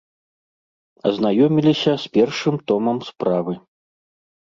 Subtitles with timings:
[1.09, 3.53] Азнаёміліся з першым томам справы.